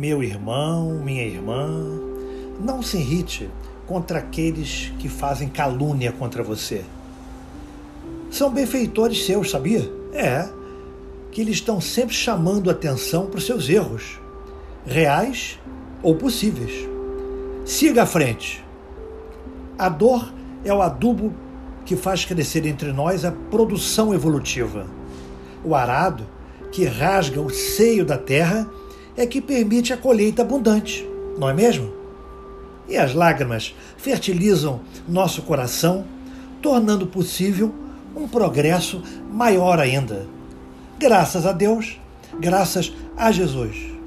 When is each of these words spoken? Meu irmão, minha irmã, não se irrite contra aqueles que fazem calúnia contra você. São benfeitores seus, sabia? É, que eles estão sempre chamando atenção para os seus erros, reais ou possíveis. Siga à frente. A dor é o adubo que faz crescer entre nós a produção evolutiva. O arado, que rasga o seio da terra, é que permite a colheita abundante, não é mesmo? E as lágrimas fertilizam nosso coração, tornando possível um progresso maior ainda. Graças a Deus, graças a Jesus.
Meu 0.00 0.22
irmão, 0.22 0.94
minha 1.04 1.22
irmã, 1.22 1.68
não 2.58 2.82
se 2.82 2.96
irrite 2.96 3.50
contra 3.86 4.18
aqueles 4.18 4.90
que 4.98 5.10
fazem 5.10 5.46
calúnia 5.46 6.10
contra 6.10 6.42
você. 6.42 6.82
São 8.30 8.50
benfeitores 8.50 9.26
seus, 9.26 9.50
sabia? 9.50 9.92
É, 10.14 10.48
que 11.30 11.42
eles 11.42 11.56
estão 11.56 11.82
sempre 11.82 12.14
chamando 12.14 12.70
atenção 12.70 13.26
para 13.26 13.36
os 13.36 13.44
seus 13.44 13.68
erros, 13.68 14.18
reais 14.86 15.58
ou 16.02 16.14
possíveis. 16.14 16.88
Siga 17.66 18.04
à 18.04 18.06
frente. 18.06 18.64
A 19.78 19.90
dor 19.90 20.32
é 20.64 20.72
o 20.72 20.80
adubo 20.80 21.30
que 21.84 21.94
faz 21.94 22.24
crescer 22.24 22.64
entre 22.64 22.90
nós 22.90 23.22
a 23.22 23.32
produção 23.32 24.14
evolutiva. 24.14 24.86
O 25.62 25.74
arado, 25.74 26.26
que 26.72 26.86
rasga 26.86 27.42
o 27.42 27.50
seio 27.50 28.06
da 28.06 28.16
terra, 28.16 28.66
é 29.20 29.26
que 29.26 29.40
permite 29.40 29.92
a 29.92 29.96
colheita 29.96 30.40
abundante, 30.40 31.06
não 31.38 31.48
é 31.48 31.52
mesmo? 31.52 31.92
E 32.88 32.96
as 32.96 33.14
lágrimas 33.14 33.74
fertilizam 33.98 34.80
nosso 35.06 35.42
coração, 35.42 36.06
tornando 36.62 37.06
possível 37.06 37.72
um 38.16 38.26
progresso 38.26 39.02
maior 39.30 39.78
ainda. 39.78 40.26
Graças 40.98 41.44
a 41.44 41.52
Deus, 41.52 42.00
graças 42.40 42.92
a 43.16 43.30
Jesus. 43.30 43.99